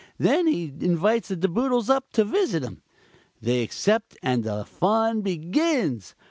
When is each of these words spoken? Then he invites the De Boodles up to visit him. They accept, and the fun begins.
Then 0.17 0.47
he 0.47 0.73
invites 0.79 1.27
the 1.27 1.35
De 1.35 1.47
Boodles 1.47 1.87
up 1.87 2.11
to 2.13 2.25
visit 2.25 2.63
him. 2.63 2.81
They 3.39 3.61
accept, 3.61 4.17
and 4.23 4.43
the 4.43 4.65
fun 4.65 5.21
begins. 5.21 6.15